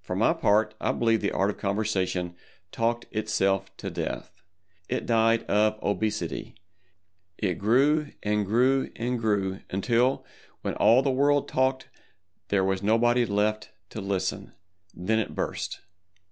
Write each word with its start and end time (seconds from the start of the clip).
For 0.00 0.16
my 0.16 0.32
part, 0.32 0.74
I 0.80 0.90
believe 0.90 1.20
the 1.20 1.30
Art 1.30 1.48
of 1.48 1.58
Conversation 1.58 2.34
talked 2.72 3.06
itself 3.12 3.70
to 3.76 3.88
death. 3.88 4.42
It 4.88 5.06
died 5.06 5.44
of 5.44 5.80
obesity—it 5.80 7.54
grew 7.54 8.10
and 8.20 8.44
grew 8.44 8.90
and 8.96 9.16
grew 9.16 9.60
until, 9.70 10.26
when 10.62 10.74
all 10.74 11.02
the 11.02 11.10
world 11.12 11.46
talked 11.46 11.88
there 12.48 12.64
was 12.64 12.82
nobody 12.82 13.24
left 13.24 13.70
to 13.90 14.00
listen. 14.00 14.54
Then 14.92 15.20
it 15.20 15.36
burst. 15.36 15.80